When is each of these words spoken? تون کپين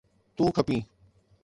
تون 0.35 0.49
کپين 0.55 0.81